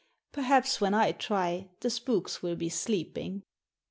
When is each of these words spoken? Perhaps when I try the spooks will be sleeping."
Perhaps 0.31 0.81
when 0.81 0.95
I 0.95 1.11
try 1.11 1.69
the 1.81 1.91
spooks 1.91 2.41
will 2.41 2.55
be 2.55 2.69
sleeping." 2.69 3.43